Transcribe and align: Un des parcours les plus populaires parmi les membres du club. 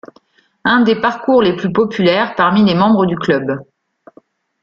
Un 0.63 0.81
des 0.81 0.95
parcours 0.99 1.43
les 1.43 1.55
plus 1.55 1.71
populaires 1.71 2.33
parmi 2.35 2.63
les 2.65 2.73
membres 2.73 3.05
du 3.05 3.15
club. 3.15 3.63